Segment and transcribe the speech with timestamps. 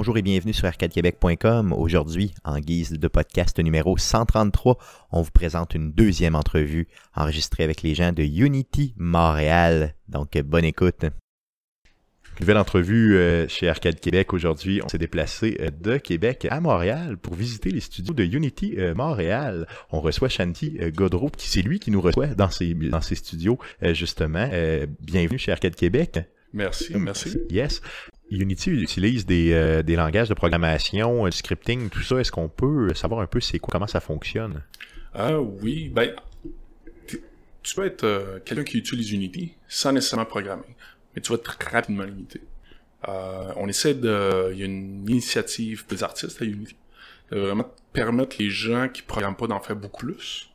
[0.00, 1.74] Bonjour et bienvenue sur arcadequebec.com.
[1.74, 4.78] Aujourd'hui, en guise de podcast numéro 133,
[5.12, 9.94] on vous présente une deuxième entrevue enregistrée avec les gens de Unity Montréal.
[10.08, 11.04] Donc, bonne écoute.
[12.40, 14.80] Nouvelle entrevue euh, chez Arcade Québec aujourd'hui.
[14.82, 18.94] On s'est déplacé euh, de Québec à Montréal pour visiter les studios de Unity euh,
[18.94, 19.66] Montréal.
[19.90, 23.58] On reçoit Shanti Godreau, qui c'est lui qui nous reçoit dans ses, dans ses studios
[23.82, 24.48] justement.
[25.02, 26.20] bienvenue chez Arcade Québec.
[26.54, 27.36] Merci, merci.
[27.50, 27.82] Yes.
[28.30, 32.18] Unity utilise des, des langages de programmation, du scripting, tout ça.
[32.18, 34.62] Est-ce qu'on peut savoir un peu c'est quoi, comment ça fonctionne?
[35.14, 36.14] Ah oui, ben
[37.62, 40.76] tu peux être quelqu'un qui utilise Unity sans nécessairement programmer
[41.14, 42.40] mais tu vas être rapidement limité.
[43.08, 44.50] Euh, on essaie de...
[44.52, 46.76] Il y a une initiative des artistes à Unity
[47.30, 50.50] de vraiment permettre les gens qui programment pas d'en faire beaucoup plus.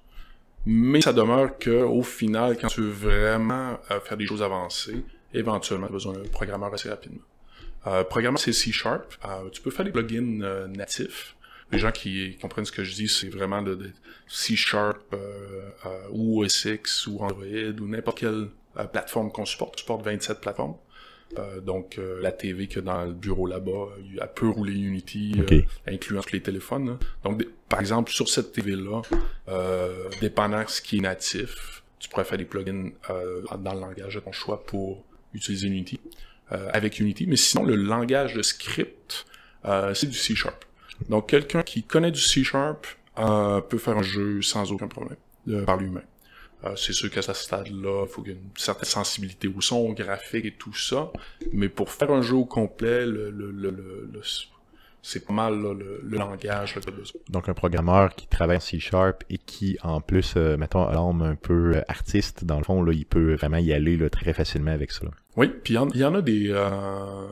[0.65, 5.03] Mais ça demeure que au final, quand tu veux vraiment euh, faire des choses avancées,
[5.33, 7.21] éventuellement, tu as besoin d'un programmeur assez rapidement.
[7.87, 9.13] Euh, programmeur, c'est C Sharp.
[9.25, 11.35] Euh, tu peux faire des plugins euh, natifs.
[11.71, 13.91] Les gens qui comprennent ce que je dis, c'est vraiment de,
[14.27, 15.15] C Sharp
[16.11, 19.75] ou OS X ou Android ou n'importe quelle euh, plateformes qu'on supporte.
[19.75, 20.75] On supporte 27 plateformes.
[21.39, 23.87] Euh, donc euh, la TV que dans le bureau là-bas,
[24.21, 25.35] elle peut rouler Unity,
[25.87, 26.97] incluant tous les téléphones.
[27.23, 29.01] Donc par exemple sur cette TV-là,
[30.21, 34.31] dépendant ce qui est natif, tu pourrais faire des plugins dans le langage de ton
[34.31, 35.99] choix pour utiliser Unity
[36.49, 37.27] avec Unity.
[37.27, 39.25] Mais sinon le langage de script,
[39.93, 40.65] c'est du C Sharp.
[41.09, 45.17] Donc quelqu'un qui connaît du C Sharp peut faire un jeu sans aucun problème
[45.65, 46.03] par lui-même.
[46.65, 49.61] Euh, c'est sûr qu'à ce stade-là, il faut qu'il y ait une certaine sensibilité au
[49.61, 51.11] son, au graphique et tout ça.
[51.51, 54.21] Mais pour faire un jeu au complet, le, le, le,
[55.07, 57.21] c'est pas mal le, langage que besoin.
[57.29, 61.21] Donc un programmeur qui travaille en C Sharp et qui en plus, euh, mettons, l'homme
[61.21, 64.33] un peu euh, artiste, dans le fond, là, il peut vraiment y aller là, très
[64.33, 65.05] facilement avec ça.
[65.35, 66.47] Oui, puis il y, en a des,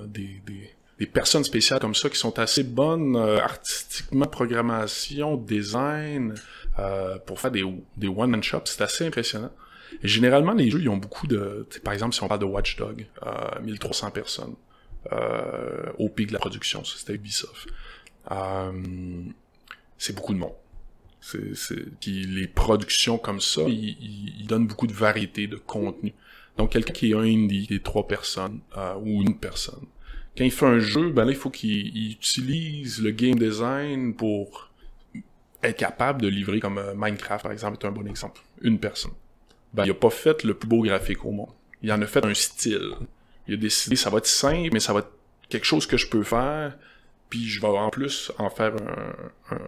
[0.08, 0.70] des, des,
[1.00, 6.36] des, personnes spéciales comme ça qui sont assez bonnes artistiquement, programmation, design,
[6.80, 7.64] euh, pour faire des,
[7.98, 8.66] des one-man shops.
[8.66, 9.52] C'est assez impressionnant.
[10.02, 11.68] Et généralement, les jeux, ils ont beaucoup de...
[11.84, 14.73] Par exemple, si on parle de Watchdog, euh, 1300 personnes euh,
[15.98, 17.68] au pic de la production, ça c'était Ubisoft.
[18.32, 18.72] Euh,
[19.98, 20.56] c'est beaucoup de monde.
[21.22, 22.00] C'est...
[22.02, 23.98] Puis les productions comme ça, ils,
[24.40, 26.14] ils, donnent beaucoup de variété de contenu.
[26.58, 29.86] Donc quelqu'un qui est un indie, qui est trois personnes euh, ou une personne,
[30.38, 34.72] quand il fait un jeu, ben là il faut qu'il utilise le game design pour
[35.64, 38.42] être capable de livrer comme euh, Minecraft, par exemple, est un bon exemple.
[38.62, 39.14] Une personne.
[39.74, 41.50] Ben, il a pas fait le plus beau graphique au monde.
[41.82, 42.96] Il en a fait un style.
[43.48, 45.12] Il a décidé, ça va être simple, mais ça va être
[45.50, 46.78] quelque chose que je peux faire,
[47.30, 48.74] puis je vais en plus en faire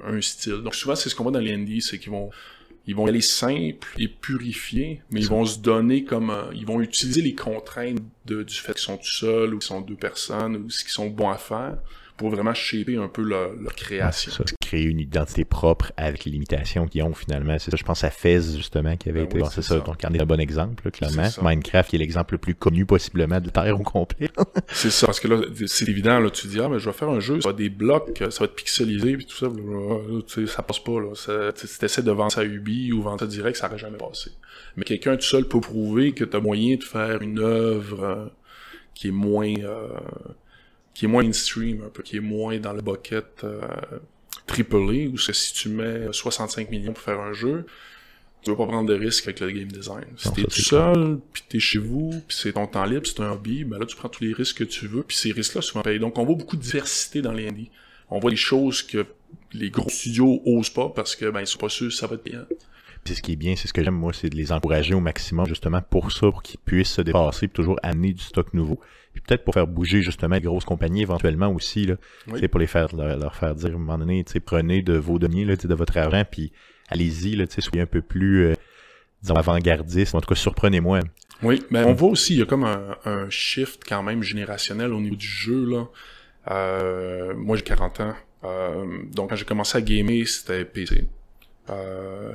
[0.03, 0.61] un, style.
[0.61, 2.29] Donc souvent, c'est ce qu'on voit dans les indies, c'est qu'ils vont
[2.87, 7.23] ils vont aller simple et purifier, mais ils vont se donner comme ils vont utiliser
[7.23, 10.69] les contraintes de, du fait qu'ils sont tout seuls ou qu'ils sont deux personnes ou
[10.69, 11.77] ce qu'ils sont bons à faire
[12.17, 14.31] pour vraiment shaper un peu leur, création.
[14.31, 17.57] Ça, créer une identité propre avec les limitations qu'ils ont finalement.
[17.59, 19.39] C'est ça, je pense à Fez justement qui avait ben été.
[19.39, 21.27] bon, c'est ça, donc on est un bon exemple, clairement.
[21.41, 24.29] Minecraft qui est l'exemple le plus connu possiblement de Terre au complet.
[24.71, 27.09] c'est ça, parce que là, c'est évident, là, tu dis, ah, mais je vais faire
[27.09, 29.47] un jeu, ça va des blocs, ça va être pixelisé, puis tout ça,
[30.27, 31.13] sais, ça passe pas, là.
[31.55, 34.31] Si t'essaies de vendre ça à Ubi ou vendre ça direct, ça aurait jamais passé.
[34.77, 38.25] Mais quelqu'un tout seul peut prouver que t'as moyen de faire une œuvre euh,
[38.93, 39.87] qui est moins, euh,
[40.95, 43.61] qui est moins mainstream, un peu, qui est moins dans le bucket euh,
[44.47, 47.65] AAA, où si tu mets 65 millions pour faire un jeu,
[48.41, 50.05] tu veux pas prendre de risques avec le game design.
[50.17, 53.31] Si t'es tout seul, puis t'es chez vous, puis c'est ton temps libre, c'est un
[53.31, 55.81] hobby, ben là tu prends tous les risques que tu veux, puis ces risques-là souvent
[55.81, 55.99] payent.
[55.99, 57.71] Donc on voit beaucoup de diversité dans les indies.
[58.09, 59.05] On voit des choses que
[59.51, 62.23] les gros studios osent pas parce que ben ils sont pas sûrs ça va être
[62.23, 62.45] payant.
[63.05, 64.99] Puis ce qui est bien, c'est ce que j'aime moi, c'est de les encourager au
[64.99, 68.79] maximum justement pour ça, pour qu'ils puissent se dépasser, et toujours amener du stock nouveau
[69.15, 71.95] puis peut-être pour faire bouger justement les grosses compagnies éventuellement aussi, là,
[72.27, 72.45] oui.
[72.49, 75.55] pour les faire leur, faire dire à un moment donné, prenez de vos deniers, là,
[75.55, 76.51] de votre argent, puis
[76.89, 78.53] allez-y, là, soyez un peu plus, euh,
[79.21, 80.99] disons, avant-gardiste, en tout cas, surprenez-moi.
[81.43, 84.91] Oui, mais on voit aussi, il y a comme un, un, shift quand même générationnel
[84.91, 85.85] au niveau du jeu, là.
[86.51, 88.13] Euh, moi, j'ai 40 ans,
[88.43, 91.05] euh, donc quand j'ai commencé à gamer, c'était PC.
[91.69, 92.33] Euh,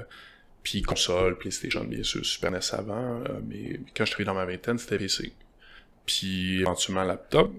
[0.62, 4.44] puis console, PlayStation, bien sûr, Super NES avant, euh, mais quand je suis dans ma
[4.44, 5.32] vingtaine, c'était PC
[6.10, 7.52] puis éventuellement laptop,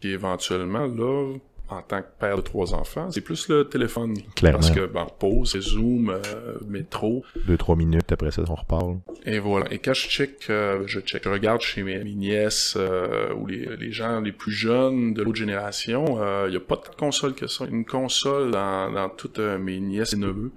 [0.00, 1.34] puis éventuellement, là,
[1.68, 4.16] en tant que père de trois enfants, c'est plus le téléphone.
[4.36, 4.60] Clairement.
[4.60, 7.24] Parce que, ben, pause, Zoom, euh, métro.
[7.46, 8.98] Deux, trois minutes après ça, on reparle.
[9.24, 9.72] Et voilà.
[9.72, 13.76] Et quand je check, euh, je check, je regarde chez mes, nièces euh, ou les,
[13.76, 16.04] les, gens les plus jeunes de l'autre génération,
[16.46, 17.64] il n'y a pas de console que ça.
[17.64, 20.52] Une console dans, dans toutes mes nièces et neveux.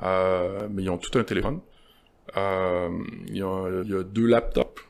[0.00, 1.60] Mais ils ont tout un téléphone.
[2.36, 4.82] Il y, a, y a deux laptops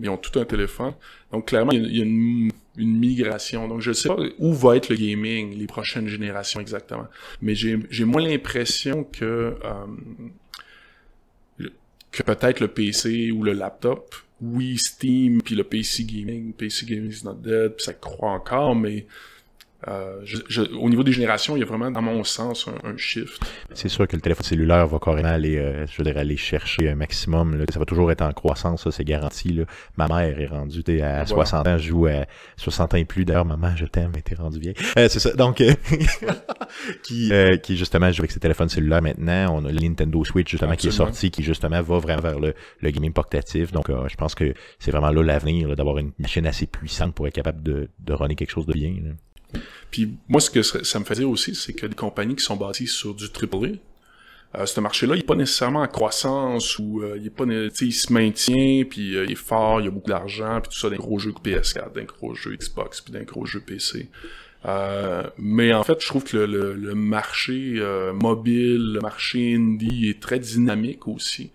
[0.00, 0.94] ils ont tout un téléphone.
[1.32, 3.66] Donc clairement, il y a, une, migration.
[3.66, 7.08] Donc je sais pas où va être le gaming les prochaines générations exactement.
[7.42, 11.68] Mais j'ai moins l'impression que euh,
[12.12, 17.10] que peut-être le PC ou le laptop, oui Steam puis le PC gaming, PC gaming
[17.10, 19.06] is not dead, ça croit encore, mais
[19.86, 23.40] euh, je, au niveau des générations, il y a vraiment, dans mon sens, un, shift.
[23.74, 26.96] C'est sûr que le téléphone cellulaire va carrément aller, euh, je veux aller chercher un
[26.96, 27.56] maximum.
[27.56, 27.64] Là.
[27.72, 29.52] Ça va toujours être en croissance, ça, c'est garanti.
[29.52, 29.64] Là.
[29.96, 32.26] Ma mère est rendue à 60 ans, je joue à
[32.56, 33.24] 60 ans et plus.
[33.24, 34.74] D'ailleurs, maman, je t'aime, mais t'es rendue vieille.
[34.98, 35.32] Euh, c'est ça.
[35.34, 35.62] Donc,
[37.04, 37.32] qui,
[37.62, 39.58] qui justement joue avec ses téléphones cellulaires maintenant.
[39.58, 42.54] On a le Nintendo Switch justement qui est sorti, qui justement va vraiment vers le,
[42.80, 43.70] le gaming portatif.
[43.70, 47.34] Donc, je pense que c'est vraiment là l'avenir, d'avoir une machine assez puissante pour être
[47.34, 48.92] capable de, de runner quelque chose de bien.
[49.90, 52.56] Puis moi, ce que ça me fait dire aussi, c'est que des compagnies qui sont
[52.56, 53.78] bâties sur du AAA,
[54.54, 57.92] euh, ce marché-là, il est pas nécessairement en croissance ou euh, il est pas, il
[57.92, 60.88] se maintient, puis euh, il est fort, il y a beaucoup d'argent, puis tout ça,
[60.88, 64.08] d'un gros jeux PS4, d'un gros jeu Xbox, puis d'un gros jeu PC.
[64.64, 67.80] Euh, mais en fait, je trouve que le, le marché
[68.14, 71.52] mobile, le marché indie est très dynamique aussi.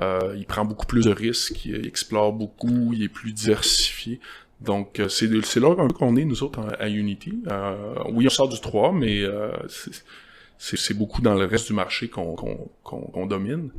[0.00, 4.20] il prend beaucoup plus de risques, il explore beaucoup, il est plus diversifié.
[4.60, 5.28] Donc, euh, c'est
[5.60, 7.42] là qu'on est, nous autres, à Unity.
[7.50, 9.50] Euh, oui, on sort du 3, mais euh,
[10.58, 13.70] c'est beaucoup dans le reste du marché qu'on domine.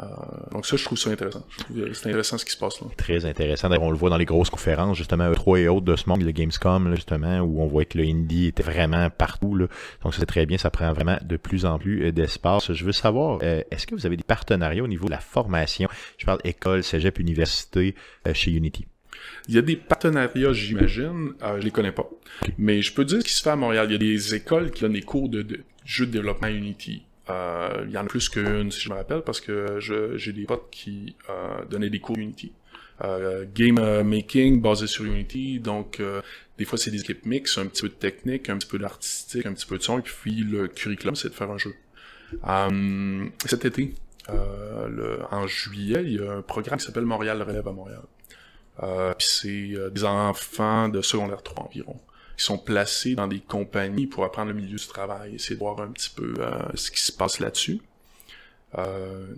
[0.00, 0.06] Euh,
[0.50, 1.46] donc ça, je trouve ça intéressant.
[1.56, 2.88] Trouve c'est intéressant ce qui se passe là.
[2.96, 3.70] Très intéressant.
[3.80, 6.32] On le voit dans les grosses conférences, justement, E3 et autres de ce monde, le
[6.32, 9.54] Gamescom, justement, où on voit que le indie était vraiment partout.
[9.54, 9.68] Là.
[10.02, 12.72] Donc c'est très bien, ça prend vraiment de plus en plus d'espace.
[12.72, 15.88] Je veux savoir, est-ce que vous avez des partenariats au niveau de la formation?
[16.18, 17.94] Je parle école, cégep, université
[18.32, 18.86] chez Unity.
[19.48, 22.08] Il y a des partenariats, j'imagine, euh, je les connais pas.
[22.58, 23.86] Mais je peux dire ce qui se fait à Montréal.
[23.88, 27.02] Il y a des écoles qui donnent des cours de, de jeux de développement Unity.
[27.30, 30.44] Euh, il y en a plus qu'une, si je me rappelle, parce que j'ai des
[30.44, 32.52] potes qui euh, donnaient des cours Unity.
[33.02, 36.22] Euh, game euh, making basé sur Unity, donc euh,
[36.58, 39.46] des fois c'est des équipes mixtes, un petit peu de technique, un petit peu d'artistique,
[39.46, 41.74] un petit peu de son, et puis le curriculum c'est de faire un jeu.
[43.46, 43.94] cet été,
[44.28, 48.02] le, en juillet, il y a un programme qui s'appelle Montréal Relève à Montréal.
[48.82, 52.00] Euh, puis c'est euh, des enfants de secondaire 3 environ
[52.36, 55.80] qui sont placés dans des compagnies pour apprendre le milieu du travail, essayer de voir
[55.80, 57.80] un petit peu euh, ce qui se passe là-dessus.
[58.76, 59.34] Euh,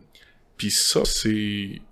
[0.56, 1.82] puis ça, c'est...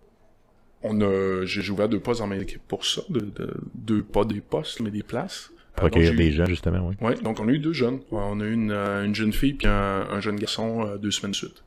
[0.83, 1.45] On a...
[1.45, 3.31] J'ai ouvert deux postes dans ma équipe pour ça, de,
[3.75, 5.51] deux, pas des postes, mais des places.
[5.77, 6.95] Pour accueillir des jeunes, justement, oui.
[7.01, 8.01] Oui, donc on a eu deux jeunes.
[8.11, 11.64] On a eu une, une jeune fille puis un, jeune garçon deux semaines de suite.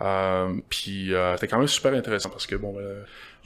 [0.00, 2.76] Euh, puis c'était quand même super intéressant parce que bon,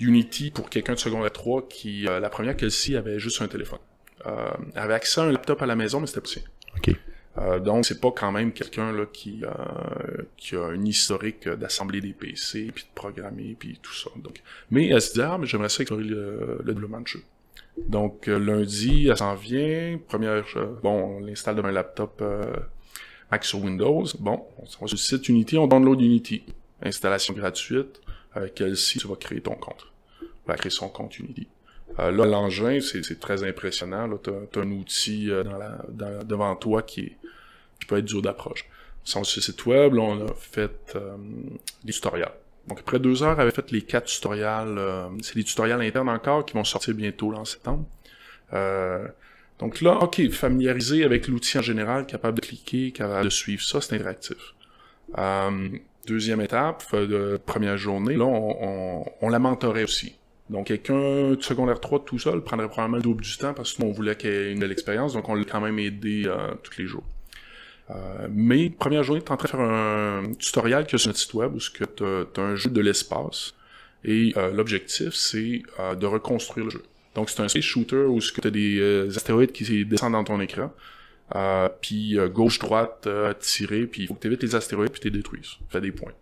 [0.02, 3.78] Unity pour quelqu'un de secondaire 3 qui, euh, la première Kelsey avait juste un téléphone.
[4.26, 6.46] Euh, avait accès à un laptop à la maison, mais c'était possible.
[6.76, 6.94] OK.
[7.38, 12.02] Euh, donc c'est pas quand même quelqu'un là qui euh, qui a un historique d'assembler
[12.02, 14.10] des PC puis de programmer puis tout ça.
[14.16, 17.22] Donc, mais elle se dit ah mais j'aimerais ça explorer le, le développement de jeu.
[17.78, 19.98] Donc lundi elle s'en vient.
[20.08, 20.44] Première
[20.82, 22.22] bon on l'installe dans un laptop
[23.32, 24.04] Mac sur Windows.
[24.20, 26.44] Bon on va sur le site Unity on download Unity
[26.82, 28.00] installation gratuite
[28.34, 29.86] avec Kelsey, tu vas créer ton compte.
[30.20, 31.48] Tu vas créer son compte Unity.
[31.98, 34.08] Euh, là, l'engin, c'est très impressionnant.
[34.22, 37.16] Tu as, un outil euh, dans la, devant toi qui, est,
[37.78, 38.64] qui peut être dur d'approche.
[39.04, 41.16] Sur le site web, là, on a fait euh,
[41.84, 42.32] des tutoriels.
[42.66, 44.78] Donc après deux heures, on avait fait les quatre tutoriels.
[44.78, 47.84] Euh, c'est des tutoriels internes encore qui vont sortir bientôt là, en septembre.
[49.62, 53.80] Donc là, ok, familiariser avec l'outil en général, capable de cliquer, capable de suivre ça,
[53.80, 54.54] c'est interactif.
[56.06, 60.16] Deuxième étape, euh, de première journée, là, on, la mentorait aussi.
[60.50, 63.92] Donc, quelqu'un de secondaire 3 tout seul prendrait probablement le double du temps parce qu'on
[63.92, 66.86] voulait qu'il ait une belle expérience, donc on l'a quand même aidé euh, tous les
[66.86, 67.04] jours.
[67.90, 71.08] Euh, mais, première journée, tu es en train de faire un tutoriel qui est sur
[71.08, 73.54] notre site web où tu as, un jeu de l'espace.
[74.04, 76.82] Et euh, l'objectif, c'est de reconstruire le jeu.
[77.14, 80.72] Donc, c'est un space shooter où tu as des astéroïdes qui descendent dans ton écran.
[81.34, 85.00] Euh, puis euh, gauche-droite, euh, tirer, puis il faut que tu évites les astéroïdes puis
[85.00, 85.56] tu les détruises.
[85.70, 86.12] Fais des points.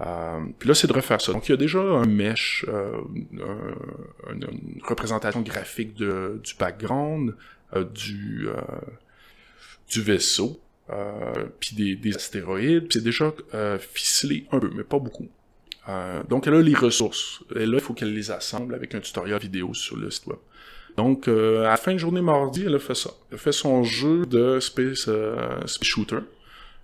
[0.00, 1.32] Euh, puis là, c'est de refaire ça.
[1.32, 3.00] Donc, il y a déjà un mesh, euh,
[3.32, 7.34] une, représentation graphique de, du background,
[7.92, 8.46] du,
[9.88, 10.60] du vaisseau,
[11.58, 12.88] puis des, des, astéroïdes.
[12.88, 13.32] Puis c'est déjà
[13.78, 15.28] ficelé un peu, mais pas beaucoup.
[16.28, 17.42] Donc, elle a les ressources.
[17.54, 20.38] Et là, il faut qu'elle les assemble avec un tutoriel vidéo sur le site web.
[20.96, 23.10] Donc, euh, à la fin de journée mardi, elle a fait ça.
[23.30, 26.20] Elle a fait son jeu de Space, euh, Shooter,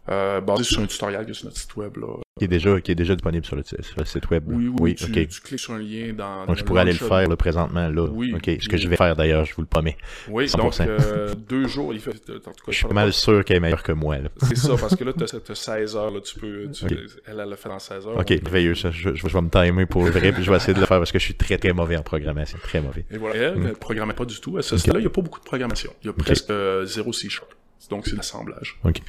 [0.09, 2.09] euh, basé sur un tutoriel qui est sur notre site web, là,
[2.41, 4.45] Qui est déjà, qui est déjà disponible sur le, sur le site web.
[4.47, 6.47] Oui, oui, tu, tu, cliques sur un lien dans.
[6.47, 8.05] Donc, je pourrais aller le faire là, présentement là.
[8.05, 8.33] Oui.
[8.35, 9.99] Ok, ce que je vais faire d'ailleurs, je vous le promets.
[10.27, 10.57] Oui, 100%.
[10.57, 12.13] donc euh, deux jours, il fait.
[12.13, 14.17] En tout cas, je suis mal sûr qu'elle est meilleure que moi.
[14.41, 16.71] C'est ça, parce que là, tu as, 16 heures, là, tu peux.
[16.71, 16.97] Tu, okay.
[17.27, 18.17] Elle, elle l'a fait dans 16 heures.
[18.19, 18.73] Ok, merveilleux.
[18.73, 20.87] Je, je, je, vais me timer pour le vrai, puis je vais essayer de le
[20.87, 23.05] faire parce que je suis très très mauvais en programmation, très mauvais.
[23.11, 24.57] Et voilà, elle ne programmait pas du tout.
[24.57, 25.93] À ce stade-là, il n'y a pas beaucoup de programmation.
[26.03, 27.53] Il y a presque euh, zéro C-Sharp.
[27.91, 28.79] Donc, c'est l'assemblage.
[28.85, 29.03] Ok.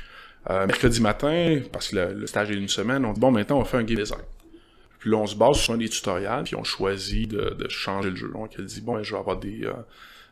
[0.50, 3.64] Euh, mercredi matin, parce que le, stage est une semaine, on dit bon, maintenant, on
[3.64, 4.22] faire un game design.
[4.98, 8.16] Puis là, on se base sur des tutoriels, puis on choisit de, de changer le
[8.16, 8.30] jeu.
[8.34, 9.74] Donc, elle dit, bon, ben, je vais avoir des, euh,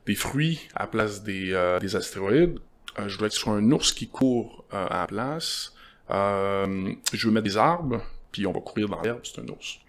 [0.05, 2.59] des fruits à la place des, euh, des astéroïdes.
[2.97, 5.73] Euh, je voudrais que ce soit un ours qui court euh, à la place.
[6.09, 8.01] je veux mettre des arbres,
[8.31, 9.79] puis on va courir dans l'herbe, c'est un ours.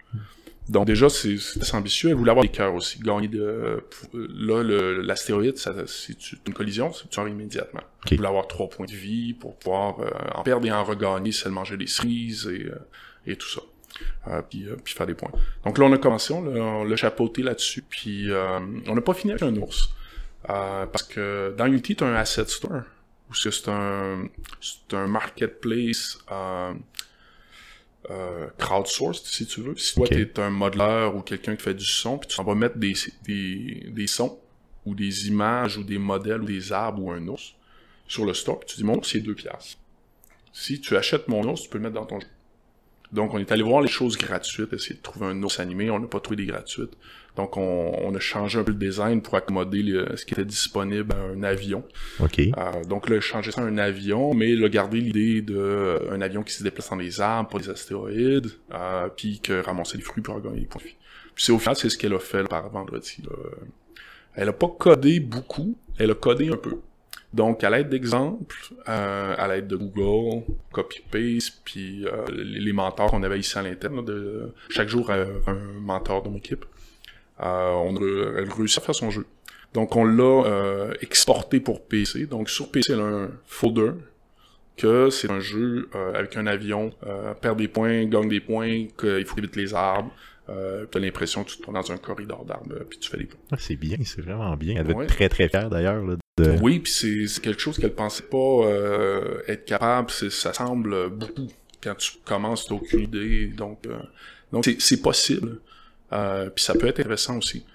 [0.71, 1.37] Donc déjà, c'est
[1.73, 2.09] ambitieux.
[2.09, 2.99] Elle voulait avoir des cœurs aussi.
[2.99, 3.83] Gagner de...
[4.13, 4.63] Là,
[5.03, 6.15] l'astéroïde, c'est
[6.47, 7.81] une collision, tu arrives immédiatement.
[8.05, 8.15] Okay.
[8.15, 9.97] Elle voulait avoir trois points de vie pour pouvoir
[10.33, 12.71] en perdre et en regagner si elle mangeait des cerises et,
[13.27, 13.61] et tout ça.
[14.27, 15.31] Euh, puis, euh, puis faire des points.
[15.65, 19.31] Donc là, on a commencé, on l'a chapeauté là-dessus, puis euh, on n'a pas fini
[19.31, 19.89] avec un ours.
[20.45, 22.83] parce que dans Unity, tu as un asset store,
[23.29, 24.25] ou c'est un,
[24.93, 26.19] un marketplace
[28.57, 29.77] crowdsourced, si tu veux.
[29.77, 32.55] Si toi, tu es un modeleur ou quelqu'un qui fait du son, puis tu vas
[32.55, 32.93] mettre des,
[33.23, 34.39] des, des sons,
[34.85, 37.55] ou des images, ou des modèles, ou des arbres, ou un ours,
[38.07, 39.77] sur le store, puis tu dis, mon ours, c'est deux piastres.
[40.53, 42.27] Si tu achètes mon ours, tu peux le mettre dans ton jeu.
[43.11, 45.89] Donc, on est allé voir les choses gratuites, essayer de trouver un ours animé.
[45.89, 46.97] On n'a pas trouvé des gratuites.
[47.37, 51.13] Donc, on, on, a changé un peu le design pour accommoder ce qui était disponible
[51.13, 51.83] à un avion.
[52.19, 52.39] OK.
[52.39, 56.21] Euh, donc, là, changé ça à un avion, mais il a gardé l'idée d'un euh,
[56.21, 60.03] avion qui se déplace dans les arbres, pas des astéroïdes, euh, puis que ramasser les
[60.03, 60.95] fruits pour gagner des points de vie.
[61.33, 63.17] Puis c'est au final, c'est ce qu'elle a fait par vendredi.
[63.23, 63.35] Là.
[64.35, 66.79] Elle a pas codé beaucoup, elle a codé un peu.
[67.33, 68.55] Donc, à l'aide d'exemples,
[68.89, 74.03] euh, à l'aide de Google, copy-paste, puis euh, les, mentors qu'on avait ici à l'interne,
[74.03, 76.65] de chaque jour euh, un mentor de mon équipe,
[77.41, 79.25] on a, elle réussit à faire son jeu.
[79.73, 82.25] Donc, on l'a euh, exporté pour PC.
[82.25, 83.91] Donc, sur PC, elle a un folder
[84.77, 86.91] que c'est un jeu avec un avion,
[87.41, 90.11] perd des points, gagne des points, qu'il faut éviter les arbres,
[90.51, 93.17] euh, tu as l'impression que tu te trouves dans un corridor d'arbres puis tu fais
[93.17, 93.39] les points.
[93.51, 94.75] Ah, c'est bien, c'est vraiment bien.
[94.77, 96.03] Elle devait être très très fière d'ailleurs.
[96.61, 100.09] Oui, puis c'est quelque chose qu'elle pensait pas euh, être capable.
[100.09, 101.47] Ça semble beaucoup
[101.81, 103.47] quand tu commences, t'as aucune idée.
[103.47, 103.99] Donc, euh,
[104.51, 105.59] donc c'est possible.
[106.13, 107.65] Euh, puis ça peut être intéressant aussi.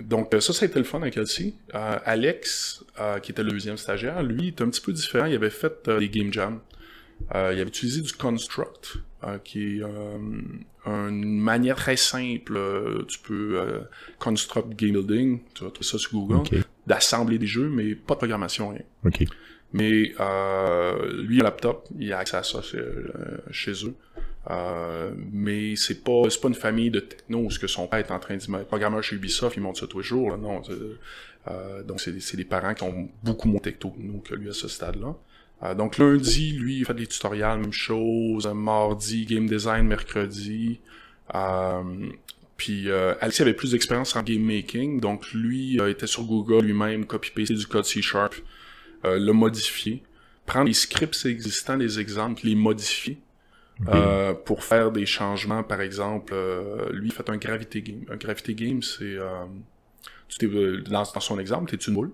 [0.00, 1.56] donc ça, ça a été le fun avec Elsie.
[1.72, 2.84] Alex,
[3.22, 5.26] qui était le deuxième stagiaire, lui, est un petit peu différent.
[5.26, 6.60] Il avait fait des game jams.
[7.32, 8.98] il avait utilisé du construct,
[9.42, 9.82] qui est
[10.86, 12.58] une manière très simple.
[13.08, 13.80] tu peux
[14.18, 18.18] construct game building, tu vas trouver ça sur Google d'assembler des jeux, mais pas de
[18.18, 18.82] programmation, rien.
[19.04, 19.24] OK.
[19.74, 23.94] Mais euh, lui, un laptop, il a accès à ça chez, euh, eux.
[24.50, 28.10] Euh, mais c'est pas c'est pas une famille de techno ce que son père est
[28.10, 30.36] en train de dire programmeur chez Ubisoft il monte ça tous les jours là.
[30.36, 30.60] non
[31.48, 34.68] euh, donc c'est c'est des parents qui ont beaucoup moins techno que lui à ce
[34.68, 35.16] stade là
[35.62, 38.46] euh, donc lundi lui il fait des tutoriels même chose.
[38.46, 39.86] Mardi game design.
[39.86, 40.78] Mercredi
[41.34, 42.10] euh,
[42.56, 46.64] puis euh, Alexis avait plus d'expérience en game making, donc lui euh, était sur Google
[46.64, 48.34] lui-même, copy-pasté du code C-Sharp,
[49.04, 50.02] euh, le modifier,
[50.46, 53.18] prendre les scripts existants, les exemples, les modifier
[53.88, 55.62] euh, pour faire des changements.
[55.62, 58.04] Par exemple, euh, lui il fait un gravité game.
[58.10, 59.16] Un gravité game, c'est
[60.28, 60.48] tu
[60.88, 62.10] dans, dans son exemple, t'es une boule,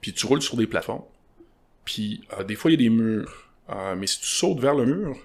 [0.00, 1.04] puis tu roules sur des plafonds,
[1.84, 3.50] puis des fois il y a des murs,
[3.98, 5.16] mais si tu sautes vers le mur,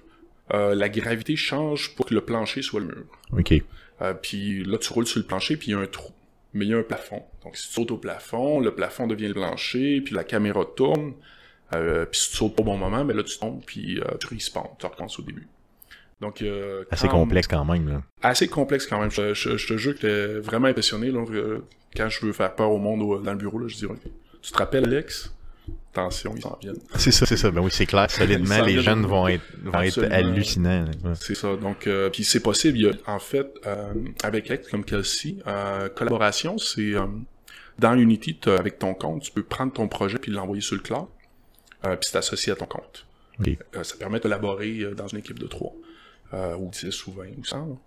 [0.50, 3.06] la gravité change pour que le plancher soit le mur.
[3.32, 3.54] Ok.
[4.02, 6.12] Euh, puis là, tu roules sur le plancher, puis il y a un trou.
[6.54, 7.22] Mais il y a un plafond.
[7.44, 11.14] Donc, si tu sautes au plafond, le plafond devient le plancher, puis la caméra tourne.
[11.74, 14.16] Euh, puis si tu sautes pas au bon moment, ben là, tu tombes, puis euh,
[14.20, 14.68] tu respawns.
[14.78, 15.48] Tu recommences au début.
[16.20, 17.88] Donc, euh, assez complexe quand même.
[17.88, 18.02] Là.
[18.22, 19.10] Assez complexe quand même.
[19.10, 21.24] Je, je, te jure que t'es vraiment impressionné là,
[21.94, 23.58] quand je veux faire peur au monde dans le bureau.
[23.58, 23.86] Là, je dis,
[24.42, 25.32] tu te rappelles, Alex?
[25.92, 26.78] Attention, ils s'en viennent.
[26.96, 27.50] C'est ça, c'est ça.
[27.50, 28.10] Ben oui, c'est clair.
[28.10, 30.84] Solidement, les jeunes vont être, vont être hallucinants.
[31.14, 31.56] C'est ça.
[31.56, 32.78] Donc, euh, puis c'est possible.
[32.78, 33.92] Il y a, en fait, euh,
[34.22, 37.06] avec Lex, comme Kelsey, euh, collaboration, c'est euh,
[37.78, 41.06] dans Unity, avec ton compte, tu peux prendre ton projet puis l'envoyer sur le cloud,
[41.84, 43.06] euh, puis c'est associé à ton compte.
[43.38, 43.58] Okay.
[43.82, 45.74] ça permet de collaborer dans une équipe de trois,
[46.32, 47.78] ou 10 ou 20 ou 100.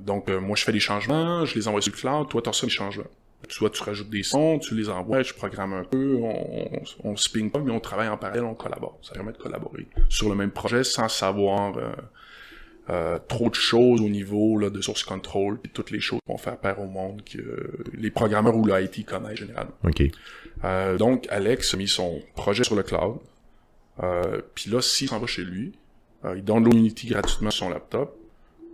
[0.00, 2.66] donc, moi, je fais des changements, je les envoie sur le cloud, toi, tu reçois
[2.66, 3.10] les changements.
[3.48, 7.28] Soit tu rajoutes des sons, tu les envoies, je programme un peu, on, on, se
[7.28, 8.98] ping pas, mais on travaille en parallèle, on collabore.
[9.02, 11.92] Ça permet de collaborer sur le même projet sans savoir euh,
[12.90, 16.38] euh, trop de choses au niveau là, de source control et toutes les choses qu'on
[16.38, 19.74] fait faire au monde que les programmeurs ou l'IT connaissent généralement.
[19.84, 20.02] OK.
[20.64, 23.18] Euh, donc, Alex a mis son projet sur le cloud.
[24.54, 25.74] puis là, s'il s'en va chez lui,
[26.24, 28.16] Euh, il download Unity gratuitement sur son laptop.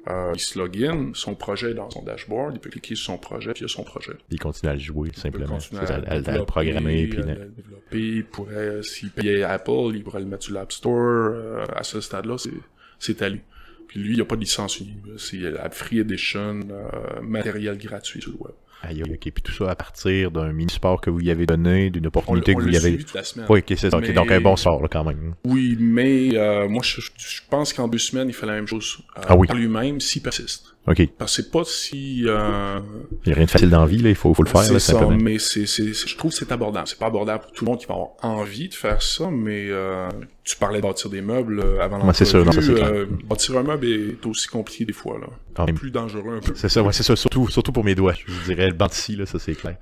[0.08, 3.18] Euh, il se login, son projet est dans son dashboard, il peut cliquer sur son
[3.18, 4.12] projet, puis il a son projet.
[4.30, 5.60] Il continue à le jouer, Il simplement.
[5.60, 7.06] C'est à, à, à- le programmer.
[7.06, 7.98] Puis, à le développer.
[7.98, 11.32] Il pourrait, s'il payait Apple, il pourrait le mettre sur l'App Store.
[11.34, 12.50] Euh, à ce stade-là, c'est,
[12.98, 13.42] c'est à lui.
[13.88, 14.82] Puis lui, il n'y a pas de licence.
[15.18, 18.54] C'est la Free Edition, euh, matériel gratuit sur le web.
[18.84, 19.30] Ok.
[19.32, 22.58] Puis tout ça à partir d'un mini-sport que vous y avez donné, d'une opportunité on
[22.58, 22.98] que vous y avez.
[23.14, 23.46] la semaine.
[23.48, 25.34] Oui, ok, c'est Donc un bon sort, là, quand même.
[25.44, 28.98] Oui, mais euh, moi, je, je pense qu'en deux semaines, il fait la même chose
[29.18, 29.46] euh, Ah oui.
[29.46, 30.74] par lui-même s'il persiste.
[30.86, 31.08] Ok.
[31.18, 32.24] Parce que c'est pas si...
[32.26, 32.80] Euh,
[33.24, 34.08] Il n'y a rien de facile dans la vie, là.
[34.08, 35.16] Il faut, faut le faire, là, ça, simplement.
[35.22, 36.88] mais c'est, c'est, je trouve que c'est abordable.
[36.88, 39.66] C'est pas abordable pour tout le monde qui va avoir envie de faire ça, mais
[39.68, 40.08] euh,
[40.42, 43.06] tu parlais de bâtir des meubles euh, avant Ouais, c'est sûr, non, ça, c'est euh,
[43.24, 45.26] bâtir un meuble est aussi compliqué des fois, là.
[45.54, 45.76] Quand même.
[45.76, 46.52] Plus dangereux un peu.
[46.54, 47.14] C'est ça, ouais, c'est ça.
[47.14, 48.14] Surtout, surtout pour mes doigts.
[48.14, 49.76] Je vous dirais le ici, là, ça c'est clair.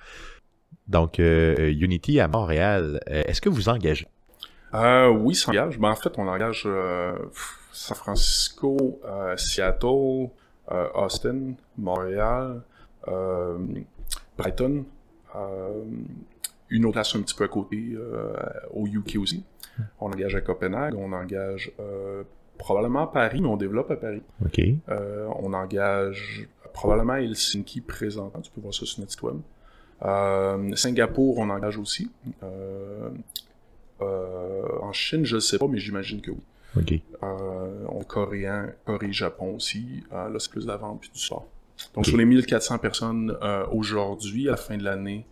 [0.88, 4.06] Donc, euh, Unity à Montréal, est-ce que vous engagez?
[4.74, 5.78] Euh, oui, ça engage.
[5.78, 7.16] Ben, en fait, on engage euh,
[7.72, 10.28] San Francisco, euh, Seattle,
[10.94, 12.62] Austin, Montréal,
[13.08, 13.58] euh,
[14.36, 14.84] Brighton,
[15.36, 15.84] euh,
[16.70, 18.34] une autre place un petit peu à côté euh,
[18.74, 19.44] au UK aussi.
[20.00, 22.24] On engage à Copenhague, on engage euh,
[22.58, 24.22] probablement à Paris, mais on développe à Paris.
[24.44, 24.60] OK.
[24.88, 29.36] Euh, on engage probablement à Helsinki présentement, tu peux voir ça sur notre site web.
[30.02, 32.10] Euh, Singapour, on engage aussi.
[32.42, 33.10] Euh,
[34.00, 36.42] euh, en Chine, je ne sais pas, mais j'imagine que oui.
[36.76, 36.92] OK.
[37.22, 40.04] Euh, on coréen, Corée, Japon aussi.
[40.12, 41.46] Euh, là, c'est plus de la vente puis du sport.
[41.94, 42.06] Donc, Ok.
[42.06, 45.26] sur les 1400 personnes euh, aujourd'hui, à la fin de l'année,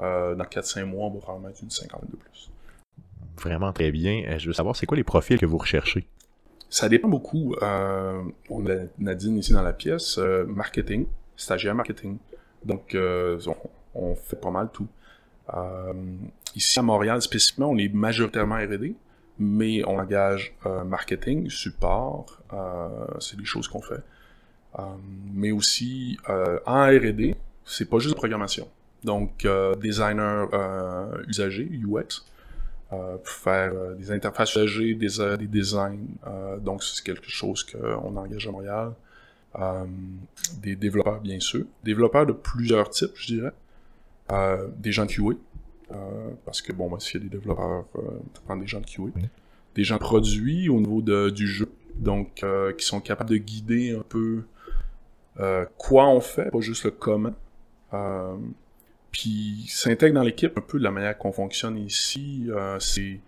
[0.00, 2.50] euh, dans 4-5 mois, on va probablement être une cinquantaine de plus.
[3.42, 4.36] Vraiment très bien.
[4.38, 6.06] Je veux savoir, c'est quoi les profils que vous recherchez?
[6.70, 7.54] Ça dépend beaucoup.
[7.60, 10.18] On a Nadine ici dans la pièce.
[10.18, 12.18] marketing, stagiaire marketing.
[12.64, 13.54] Donc, on,
[13.94, 14.88] on fait pas mal tout.
[16.56, 18.94] Ici à Montréal, spécifiquement, on est majoritairement R&D,
[19.38, 22.88] mais on engage euh, marketing, support, euh,
[23.20, 24.02] c'est des choses qu'on fait.
[24.78, 24.82] Euh,
[25.32, 26.18] mais aussi,
[26.66, 28.68] en R&D, c'est pas juste de programmation.
[29.04, 29.46] Donc,
[29.80, 30.48] designer
[31.28, 32.24] usager, UX,
[32.90, 36.08] pour faire des interfaces usagées, des, des designs.
[36.60, 38.92] Donc, c'est quelque chose qu'on engage à Montréal.
[40.60, 41.64] Des développeurs, bien sûr.
[41.84, 43.52] Développeurs de plusieurs types, je dirais.
[44.76, 45.36] Des gens de QA.
[45.92, 48.00] Euh, parce que, bon, moi, s'il y a des développeurs, euh,
[48.34, 49.04] ça prend des gens de QA.
[49.74, 51.70] Des gens produits au niveau de, du jeu.
[51.96, 54.42] Donc, euh, qui sont capables de guider un peu
[55.40, 57.34] euh, quoi on fait, pas juste le comment.
[57.92, 58.36] Euh,
[59.10, 62.46] puis s'intègre dans l'équipe un peu de la manière qu'on fonctionne ici.
[62.48, 63.20] euh, c'est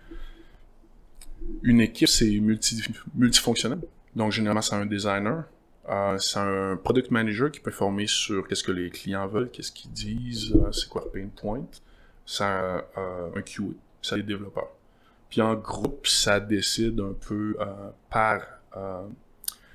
[1.62, 2.83] une équipe, c'est multi,
[3.14, 3.81] multifonctionnel.
[4.16, 5.44] Donc généralement c'est un designer,
[5.88, 9.73] euh, c'est un product manager qui peut former sur qu'est-ce que les clients veulent, qu'est-ce
[9.73, 11.64] qu'ils disent, euh, c'est quoi le pain point.
[12.32, 12.84] C'est un,
[13.44, 13.64] QA,
[14.00, 14.70] c'est les développeurs.
[15.28, 17.64] Puis en groupe, ça décide un peu euh,
[18.08, 18.42] par,
[18.76, 19.02] euh,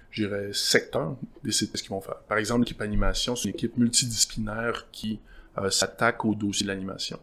[0.09, 2.15] je dirais, secteur, décide ce qu'ils vont faire.
[2.29, 5.19] Par exemple, l'équipe animation, c'est une équipe multidisciplinaire qui
[5.57, 7.19] euh, s'attaque au dossier de l'animation.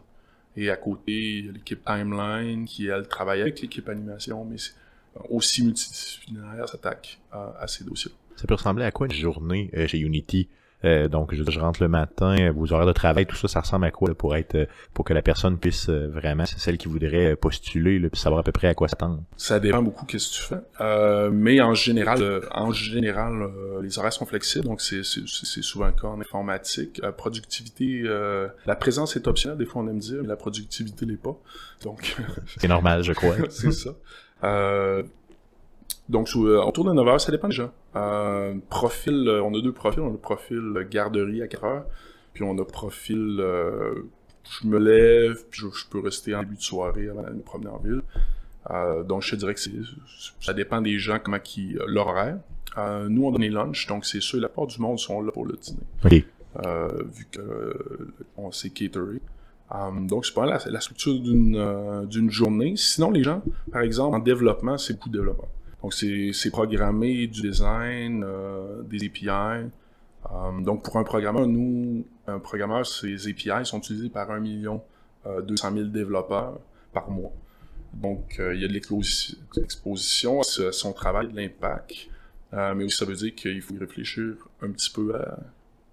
[0.55, 4.57] Et à côté, il y a l'équipe Timeline qui, elle, travaille avec l'équipe animation, mais
[5.31, 8.11] aussi multidisciplinaire, s'attaque à ces dossiers.
[8.35, 10.47] Ça peut ressembler à quoi une journée chez Unity?
[10.85, 13.61] Euh, donc, je, je rentre le matin, euh, vos horaires de travail, tout ça, ça
[13.61, 16.59] ressemble à quoi là, pour être euh, pour que la personne puisse euh, vraiment, c'est
[16.59, 19.23] celle qui voudrait postuler, là, puis savoir à peu près à quoi s'attendre?
[19.37, 20.61] Ça dépend beaucoup qu'est-ce que tu fais.
[20.81, 23.33] Euh, mais en général, euh, en général,
[23.81, 26.99] les horaires sont flexibles, donc c'est c'est- c'est souvent le cas en informatique.
[27.03, 31.05] Euh, productivité, euh, la présence est optionnelle, des fois on aime dire, mais la productivité
[31.05, 31.37] l'est pas.
[31.83, 32.15] Donc
[32.57, 33.35] C'est normal, je crois.
[33.49, 33.91] c'est ça.
[34.43, 35.03] Euh,
[36.09, 37.71] donc, euh, autour de 9 heures, ça dépend des gens.
[37.95, 40.01] Euh, profil, euh, on a deux profils.
[40.01, 41.85] On a le profil garderie à 4 heures,
[42.33, 43.93] puis on a profil euh,
[44.61, 47.41] je me lève, puis je, je peux rester en début de soirée avant d'aller me
[47.41, 48.01] promener en ville.
[48.71, 49.71] Euh, donc, je te dirais que c'est,
[50.39, 52.37] ça dépend des gens, comment qui, euh, l'horaire.
[52.77, 55.31] Euh, nous, on donne les lunchs, donc c'est sûr, la part du monde sont là
[55.31, 55.79] pour le dîner.
[56.05, 56.25] OK.
[56.65, 59.19] Euh, vu que euh, on s'est cateré.
[59.71, 62.75] Um, donc, c'est pas la, la structure d'une euh, d'une journée.
[62.77, 65.47] Sinon, les gens, par exemple, en développement, c'est beaucoup de développement.
[65.83, 69.69] Donc, c'est programmer du design, euh, des API.
[70.31, 74.81] Um, donc, pour un programmeur, nous, un programmeur, ces API sont utilisés par 1 million
[75.25, 76.59] euh, 200 000 développeurs
[76.93, 77.33] par mois.
[77.93, 82.07] Donc, euh, il y a de l'exposi- l'exposition à son travail, de l'impact.
[82.53, 85.37] Euh, mais aussi, ça veut dire qu'il faut réfléchir un petit peu à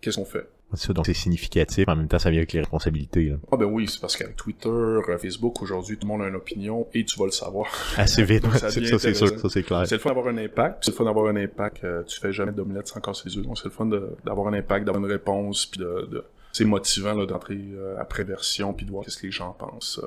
[0.00, 0.48] qu'est-ce qu'on fait.
[0.74, 3.24] Ça, donc c'est significatif, en même temps, ça vient avec les responsabilités.
[3.30, 3.36] là.
[3.50, 6.36] Ah ben oui, c'est parce qu'avec Twitter, euh, Facebook, aujourd'hui, tout le monde a une
[6.36, 7.66] opinion et tu vas le savoir.
[7.96, 9.82] Assez vite, Donc, ça c'est- devient ça c'est sûr, ça c'est clair.
[9.86, 12.32] C'est le fun d'avoir un impact, c'est le fun d'avoir un impact, euh, tu fais
[12.32, 15.10] jamais d'omelette sans casser les œufs, donc c'est le fun d'avoir un impact, d'avoir une
[15.10, 17.58] réponse, puis de, de, c'est motivant là, d'entrer
[17.98, 20.00] après version puis de voir qu'est-ce que les gens pensent,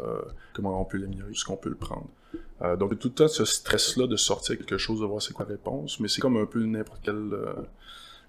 [0.54, 2.08] comment on peut l'améliorer, ce qu'on peut le prendre.
[2.78, 5.54] donc tout le temps ce stress-là de sortir quelque chose, de voir c'est quoi la
[5.54, 7.30] réponse, mais c'est comme un peu n'importe quel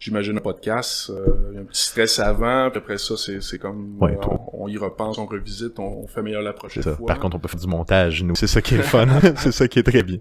[0.04, 4.14] j'imagine un podcast, euh, un petit stress avant, puis après ça, c'est comme euh,
[4.52, 7.06] on, y repense, on revisite, on, fait meilleur la prochaine fois.
[7.06, 8.36] Par contre, on peut faire du montage, nous.
[8.36, 9.06] C'est ça qui est fun.
[9.36, 10.18] c'est ça qui est très bien.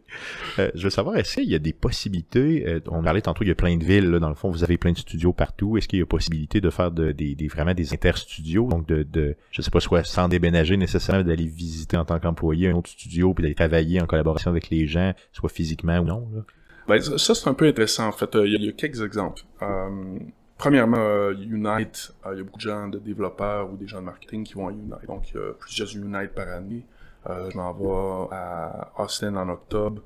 [0.58, 3.52] Euh, je veux savoir, est-ce qu'il y a des possibilités, on parlait tantôt, il y
[3.52, 5.78] a plein de villes, là, dans le fond, vous avez plein de studios partout.
[5.78, 9.04] Est-ce qu'il y a possibilité de faire de, des, des, vraiment des interstudios, donc de,
[9.04, 12.90] de, je sais pas, soit sans déménager nécessairement, d'aller visiter en tant qu'employé un autre
[12.90, 16.42] studio, puis d'aller travailler en collaboration avec les gens, soit physiquement ou non, là?
[16.88, 18.36] Ben, ça, c'est un peu intéressant, en fait.
[18.36, 19.42] Euh, il y, a quelques exemples.
[19.62, 20.20] Euh,
[20.58, 24.06] premièrement, euh, Unite, il y a beaucoup de gens de développeurs ou des gens de
[24.06, 25.06] marketing qui vont à Unite.
[25.08, 26.86] Donc, il y a plusieurs Unite par année.
[27.28, 30.02] je m'en vais à Austin en octobre,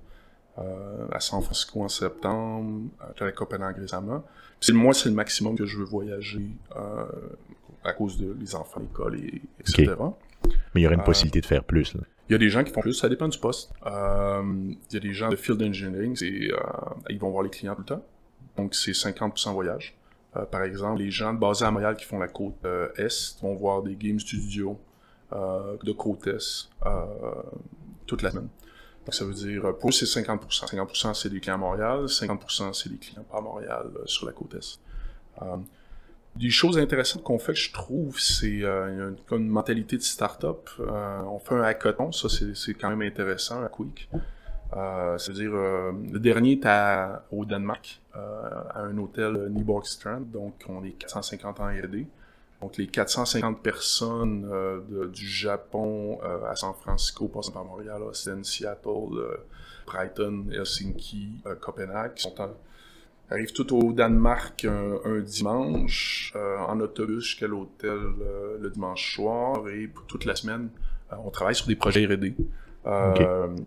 [0.58, 4.24] à San Francisco en septembre, à Copenhague récemment.
[4.60, 6.52] Puis moi, c'est le maximum que je veux voyager
[7.84, 9.94] à cause de les enfants, l'école, et, etc.
[10.74, 11.96] Mais il y aurait une possibilité de faire plus.
[11.96, 12.02] Là.
[12.30, 13.72] Il y a des gens qui font plus, ça dépend du poste.
[13.86, 14.44] Euh,
[14.90, 16.58] il y a des gens de field engineering, euh,
[17.10, 18.06] ils vont voir les clients tout le temps.
[18.58, 19.96] Donc c'est 50% voyage.
[20.36, 22.66] Euh, par exemple, les gens basés à Montréal qui font la côte
[22.98, 24.80] Est vont voir des game studios
[25.32, 26.70] de côte Est
[28.06, 28.50] toute la semaine.
[29.06, 30.70] Donc ça veut dire, pour eux c'est 50%.
[30.70, 34.34] 50% c'est des clients à Montréal, 50% c'est des clients pas à Montréal sur la
[34.34, 34.82] côte Est.
[36.40, 40.70] Des choses intéressantes qu'on fait, je trouve, c'est euh, une, une, mentalité de start-up.
[40.80, 44.10] Euh, on fait un hackathon, ça c'est quand même intéressant, à Quick.
[44.76, 46.66] Euh, C'est-à-dire, euh, le dernier est
[47.32, 48.20] au Danemark, euh,
[48.70, 52.08] à un hôtel Nyborg Strand, donc on est 450 en R&D.
[52.62, 54.50] Donc les 450 personnes
[55.14, 56.20] du Japon
[56.50, 59.38] à San Francisco, passant par Montréal, Austin, Seattle,
[59.86, 62.50] Brighton, Helsinki, Copenhague, qui sont en,
[63.30, 69.68] arrive tout au Danemark un, dimanche, euh, en autobus jusqu'à l'hôtel euh, le dimanche soir,
[69.70, 70.70] et pour toute la semaine,
[71.12, 72.36] euh, on travaille sur des projets R&D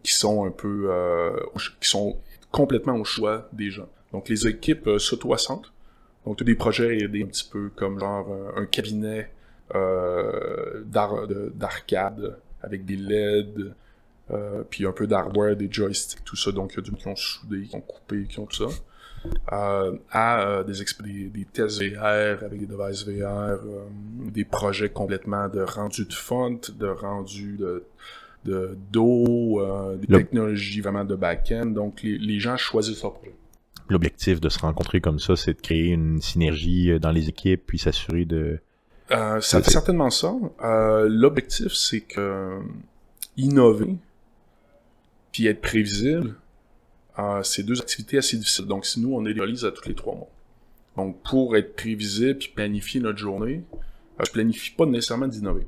[0.03, 0.91] qui sont un peu,
[1.81, 2.17] qui sont
[2.51, 3.89] complètement au choix des gens.
[4.13, 5.71] Donc les équipes s'auto-assentent,
[6.25, 9.31] donc tous des projets R&D un petit peu comme genre un cabinet
[11.55, 13.75] d'arcade avec des LED,
[14.71, 16.51] puis un peu d'hardware, des joysticks, tout ça.
[16.51, 18.75] Donc il y a du qui ont soudé, qui ont coupé, qui ont tout ça.
[19.53, 23.85] Euh, à euh, des, des, tests VR avec des devices VR, euh,
[24.33, 27.85] des projets complètement de rendu de font, de rendu de
[28.47, 29.63] de d'eau,
[29.99, 31.67] des technologies vraiment de back-end.
[31.67, 33.35] Donc les, les gens choisissent leur projet.
[33.91, 37.79] L'objectif de se rencontrer comme ça, c'est de créer une synergie dans les équipes, puis
[37.79, 38.61] s'assurer de...
[39.11, 40.33] Euh, c'est certainement ça.
[40.63, 42.61] Euh, L'objectif, c'est que
[43.37, 43.97] innover,
[45.33, 46.37] puis être prévisible,
[47.43, 48.67] c'est deux activités assez difficiles.
[48.67, 50.31] Donc, si nous, on les réalise à tous les trois mois.
[50.97, 55.67] Donc, pour être prévisible puis planifier notre journée, euh, je planifie pas nécessairement d'innover.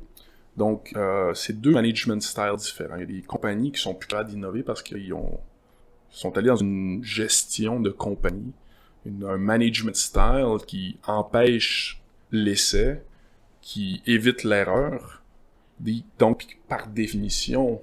[0.57, 2.97] Donc, euh, c'est deux management styles différents.
[2.97, 5.41] Il y a des compagnies qui sont plus capables d'innover parce qu'ils ont
[6.11, 8.53] sont allés dans une gestion de compagnie,
[9.07, 13.03] un management style qui empêche l'essai,
[13.63, 15.23] qui évite l'erreur.
[16.19, 17.81] Donc, par définition,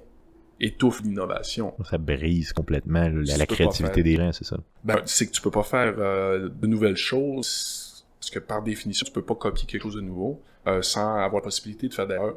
[0.60, 1.74] étouffe l'innovation.
[1.88, 4.58] Ça brise complètement la, créativité des gens, c'est ça?
[4.84, 9.04] Ben, c'est que tu peux pas faire euh, de nouvelles choses, parce que par définition,
[9.04, 12.06] tu peux pas copier quelque chose de nouveau euh, sans avoir la possibilité de faire
[12.06, 12.36] d'erreurs.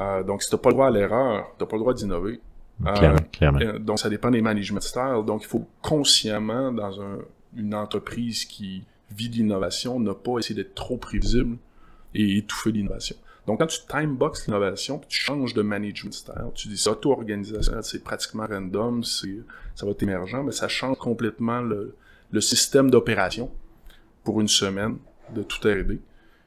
[0.00, 2.40] Euh, donc, si t'as pas le droit à l'erreur, t'as pas le droit d'innover.
[2.96, 3.78] Clairement, clairement.
[3.78, 5.22] Donc, ça dépend des management styles.
[5.24, 7.18] Donc, il faut consciemment, dans un,
[7.56, 8.82] une entreprise qui
[9.14, 11.56] vit l'innovation, ne pas essayer d'être trop prévisible
[12.14, 13.16] et étouffer l'innovation.
[13.46, 16.14] Donc, quand tu timebox l'innovation, tu changes de management
[16.54, 19.26] tu dis auto-organisation, c'est pratiquement random, ça
[19.82, 21.94] va être émergent, mais ça change complètement le,
[22.30, 23.50] le système d'opération
[24.24, 24.96] pour une semaine
[25.34, 26.00] de tout R&D.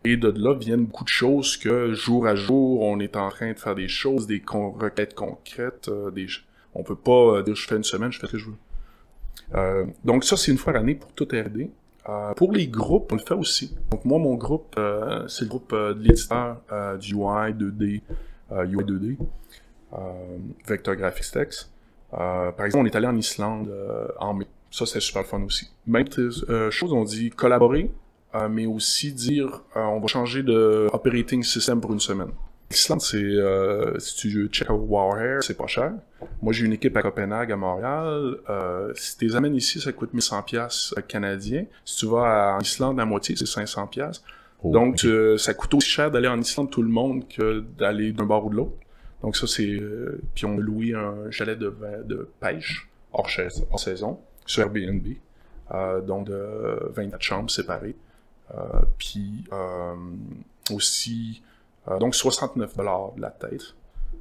[0.03, 3.51] Et de là viennent beaucoup de choses que jour à jour, on est en train
[3.51, 6.27] de faire des choses, des requêtes concrètes, euh, des,
[6.73, 8.55] on peut pas euh, dire je fais une semaine, je fais ce que.
[9.55, 11.69] Euh, donc ça, c'est une fois l'année pour tout R&D.
[12.09, 13.75] Euh, pour les groupes, on le fait aussi.
[13.91, 16.57] Donc moi, mon groupe, euh, c'est le groupe euh, de l'éditeur
[16.99, 18.01] du UI 2D,
[18.51, 19.17] UI 2D,
[20.67, 21.69] Vector Graphics Text.
[22.11, 23.69] par exemple, on est allé en Islande
[24.19, 24.47] en mai.
[24.71, 25.69] Ça, c'est super fun aussi.
[25.85, 26.07] Même
[26.69, 27.91] chose, on dit collaborer,
[28.49, 32.31] mais aussi dire on va changer de operating system pour une semaine.
[32.69, 35.93] L'Islande, c'est euh, si tu check Warhair, c'est pas cher.
[36.41, 38.37] Moi, j'ai une équipe à Copenhague, à Montréal.
[38.49, 41.65] Euh, si tu les amènes ici, ça coûte 1100 pièces canadiens.
[41.85, 44.21] Si tu vas en Islande, à moitié, c'est 500 pièces.
[44.63, 45.05] Donc,
[45.37, 48.49] ça coûte aussi cher d'aller en Islande tout le monde que d'aller d'un bord ou
[48.49, 48.77] de l'autre.
[49.21, 49.67] Donc ça, c'est...
[49.67, 51.75] Euh, puis on loué un chalet de,
[52.05, 55.05] de pêche hors, chaise, hors saison sur Airbnb.
[55.71, 57.95] Euh, donc de 24 chambres séparées.
[58.53, 59.43] Euh, puis
[60.71, 61.41] aussi,
[61.89, 63.75] euh, donc 69 dollars de la tête.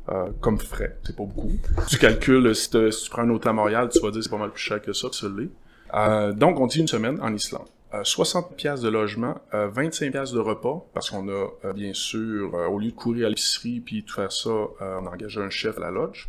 [0.09, 1.51] Euh, comme frais, c'est pas beaucoup.
[1.89, 4.39] tu calcules, si, si, tu prends un hôtel à Montréal, tu vas dire c'est pas
[4.39, 5.49] mal plus cher que ça, tu l'es.
[5.95, 7.67] Euh, donc, on dit une semaine en Islande.
[8.03, 12.91] 60 pièces de logement, 25 pièces de repas, parce qu'on a, bien sûr, au lieu
[12.91, 15.91] de courir à l'épicerie puis de faire ça, on a engagé un chef à la
[15.93, 16.29] lodge.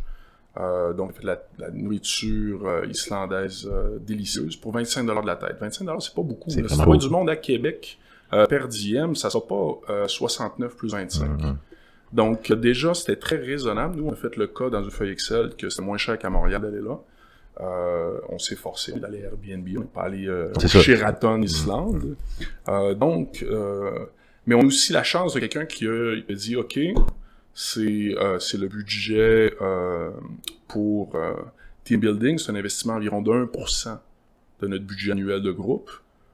[0.96, 3.70] donc, la, la nourriture islandaise
[4.00, 5.58] délicieuse pour 25 dollars de la tête.
[5.60, 6.48] 25 dollars, c'est pas beaucoup.
[6.48, 7.98] C'est si du monde à Québec,
[8.30, 11.30] per diem, ça sera pas 69 plus 25.
[12.12, 13.96] Donc, déjà, c'était très raisonnable.
[13.96, 16.30] Nous, on a fait le cas dans une feuille Excel que c'est moins cher qu'à
[16.30, 16.98] Montréal d'aller là.
[17.60, 22.14] Euh, on s'est forcé d'aller Airbnb, on n'est pas allé euh, chez Raton Islande.
[22.68, 24.06] Euh, donc, euh,
[24.46, 26.78] mais on a aussi la chance de quelqu'un qui a, dit, OK,
[27.54, 29.56] c'est euh, c'est le budget
[30.68, 31.16] pour
[31.82, 33.98] team building, c'est un investissement environ de 1%
[34.60, 35.90] de notre budget annuel de groupe.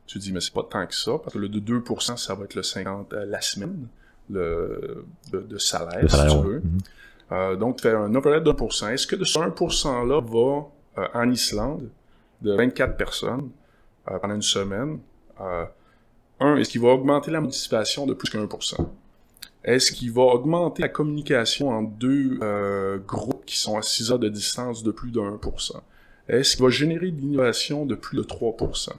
[0.07, 2.45] Tu dis, mais c'est pas tant que ça, parce que le de 2%, ça va
[2.45, 3.89] être le 50 la semaine
[4.31, 6.61] le, de, salaire, si tu veux.
[6.61, 6.79] Mhm.
[7.33, 8.91] Euh, donc, tu fais un overhead de 1%.
[8.91, 10.67] Est-ce que de ce 1%-là va
[10.99, 11.89] euh, en Islande
[12.43, 13.51] de 24 personnes
[14.11, 14.99] euh, pendant une semaine?
[16.41, 18.93] un, est-ce qu'il va augmenter la participation de plus qu'un pour cent?
[19.65, 22.39] Est-ce qu'il va augmenter la communication en deux
[23.07, 25.73] groupes qui sont à 6 heures de distance de plus de 1%?
[26.29, 28.91] Est-ce qu'il va générer de l'innovation de plus de 3%?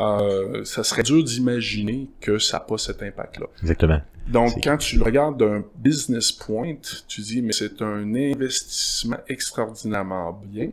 [0.00, 3.46] Euh, ça serait dur d'imaginer que ça n'a pas cet impact-là.
[3.62, 4.00] Exactement.
[4.28, 6.74] Donc, quand tu le regardes d'un business point,
[7.06, 10.70] tu dis, mais c'est un investissement extraordinairement bien,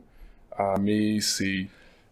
[0.59, 1.67] euh, mais c'est...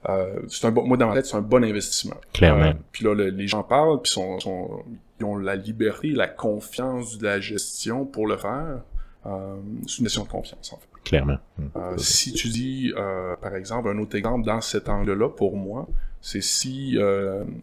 [0.10, 2.15] Euh, c'est un bon, moi dans ma tête c'est un bon investissement.
[2.34, 2.69] Clairement.
[2.69, 4.84] Euh, puis là les gens parlent puis sont, sont,
[5.19, 8.80] ils ont la liberté, la confiance de la gestion pour le faire.
[9.28, 10.88] Euh, c'est une question de confiance en fait.
[11.03, 11.37] Clairement.
[11.75, 12.93] Euh, si tu dis
[13.41, 15.87] par exemple un autre exemple dans cet angle-là pour moi,
[16.21, 16.97] c'est si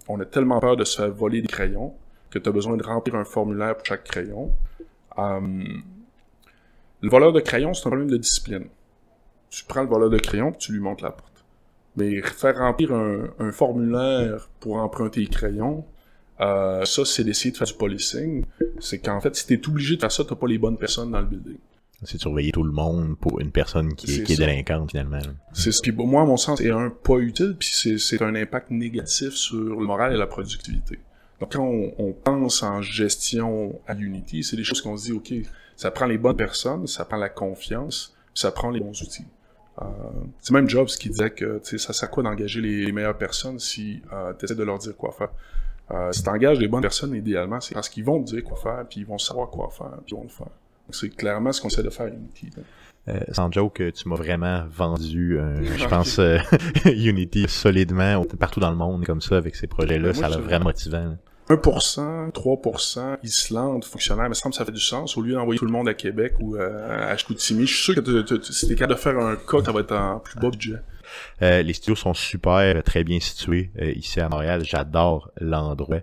[0.08, 1.94] on a tellement peur de se faire voler des crayons
[2.30, 4.52] que tu as besoin de remplir un formulaire pour chaque crayon.
[5.18, 5.40] Euh,
[7.00, 8.66] le voleur de crayon, c'est un problème de discipline.
[9.50, 11.44] Tu prends le voleur de crayon tu lui montres la porte.
[11.96, 15.84] Mais faire remplir un, formulaire pour emprunter les crayons,
[16.40, 18.44] euh, ça, c'est d'essayer de faire du policing.
[18.78, 21.10] C'est qu'en fait, si tu es obligé de faire ça, tu pas les bonnes personnes
[21.10, 21.58] dans le building.
[22.04, 25.18] C'est de surveiller tout le monde pour une personne qui est, qui est délinquante, finalement.
[25.52, 29.30] C'est Puis moi, à mon sens, c'est un pas utile, puis c'est un impact négatif
[29.30, 31.00] sur le moral et la productivité.
[31.40, 31.64] Donc, quand
[31.98, 35.32] on, pense en gestion à Unity, c'est des choses qu'on se dit, OK,
[35.76, 39.26] ça prend les bonnes personnes, ça prend la confiance, puis ça prend les bons outils.
[39.80, 39.84] Euh,
[40.40, 44.02] c'est même Jobs qui disait que ça sert à quoi d'engager les, meilleures personnes si
[44.12, 45.30] euh, tu essaies de leur dire quoi faire?
[45.92, 48.56] Euh, si tu engages les bonnes personnes, idéalement, c'est parce qu'ils vont te dire quoi
[48.56, 50.48] faire, puis ils vont savoir quoi faire, puis ils vont le faire.
[50.90, 52.50] C'est clairement ce qu'on essaie de faire à Unity.
[53.08, 56.20] Euh, sans joke, tu m'as vraiment vendu, je pense,
[56.84, 60.14] Unity solidement partout dans le monde comme ça avec ces projets-là.
[60.14, 61.16] Ça a l'air vraiment motivant.
[61.48, 65.16] 1%, 3%, Islande, fonctionnaire, mais ça me ça fait du sens.
[65.16, 67.94] Au lieu d'envoyer tout le monde à Québec ou euh, à Chicoutimi, je suis sûr
[67.94, 70.76] que si t'es capable de faire un cas, ça va être en plus bas budget.
[71.40, 74.62] Euh, les studios sont super, très bien situés euh, ici à Montréal.
[74.64, 76.00] J'adore l'endroit.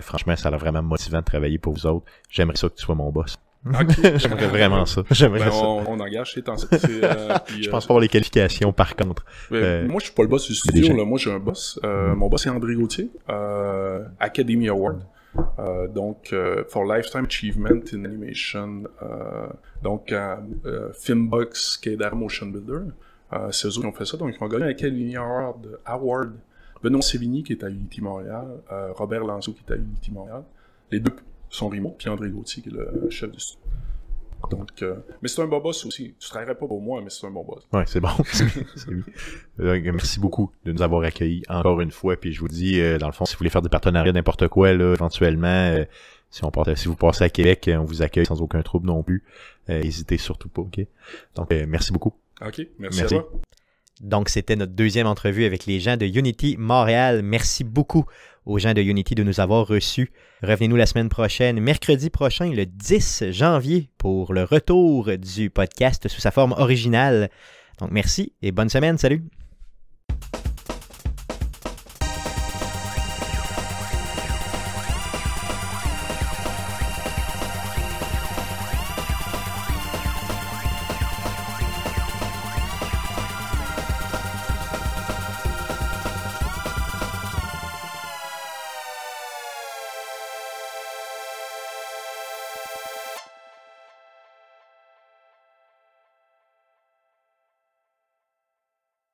[0.00, 2.06] franchement, ça a vraiment motivant de travailler pour vous autres.
[2.30, 3.36] J'aimerais ça que tu sois mon boss.
[4.16, 5.02] J'aimerais vraiment ça.
[5.10, 5.64] J'aimerais ben, ça.
[5.64, 6.56] On, engage chez temps.
[6.72, 9.24] Euh, je pense pas avoir les qualifications par contre.
[9.50, 10.96] Ben, euh, moi, je suis pas le boss du studio.
[10.96, 11.04] Là.
[11.04, 11.80] Moi, j'ai un boss.
[11.84, 13.10] Euh, mon boss est André Gauthier,
[14.20, 15.02] Academy Award.
[15.94, 16.34] donc,
[16.68, 18.84] for Lifetime Achievement in Animation.
[19.82, 20.14] donc,
[20.94, 22.90] Filmbox, qui est Motion Builder.
[23.50, 24.16] c'est eux qui ont fait ça.
[24.16, 25.78] Donc, ils ont gagné l'Academy Award.
[25.84, 26.32] Award.
[26.82, 28.46] Benoît Sévigny, qui est à Unity Montréal.
[28.94, 30.42] Robert Lanzo, qui est à Unity Montréal.
[30.92, 31.10] Les deux
[31.56, 33.60] son remote, puis André Gauthier, qui est le chef du studio.
[34.50, 36.14] Donc, euh, mais c'est un bon boss aussi.
[36.18, 37.66] Tu travaillerais pas pour moi, mais c'est un bon boss.
[37.72, 38.10] Ouais, c'est bon.
[39.58, 42.16] Euh, merci beaucoup de nous avoir accueillis encore une fois.
[42.16, 44.48] Puis je vous dis, euh, dans le fond, si vous voulez faire des partenariats n'importe
[44.48, 45.74] quoi, là, éventuellement,
[46.30, 49.02] si on part, si vous passez à Québec, on vous accueille sans aucun trouble non
[49.02, 49.24] plus.
[49.68, 50.80] N'hésitez surtout pas, ok?
[51.34, 52.12] Donc, merci beaucoup.
[52.42, 53.02] Ok, merci, merci.
[53.02, 53.32] à toi.
[54.00, 57.22] Donc, c'était notre deuxième entrevue avec les gens de Unity Montréal.
[57.22, 58.04] Merci beaucoup
[58.44, 60.12] aux gens de Unity de nous avoir reçus.
[60.42, 66.20] Revenez-nous la semaine prochaine, mercredi prochain, le 10 janvier, pour le retour du podcast sous
[66.20, 67.30] sa forme originale.
[67.78, 68.98] Donc merci et bonne semaine.
[68.98, 69.24] Salut!